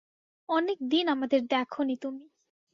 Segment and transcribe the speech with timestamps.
[0.49, 2.25] অনেকদিন আমাদের দেখোনি তুমি।